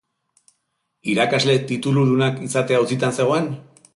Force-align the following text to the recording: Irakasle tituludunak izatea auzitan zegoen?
Irakasle 1.11 1.59
tituludunak 1.71 2.43
izatea 2.49 2.83
auzitan 2.85 3.17
zegoen? 3.23 3.55